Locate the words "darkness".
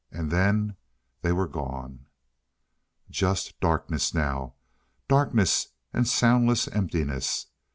3.59-4.15, 5.07-5.67